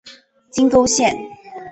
[0.49, 1.15] 金沟线